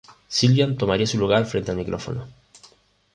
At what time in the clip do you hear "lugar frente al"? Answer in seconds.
1.19-1.77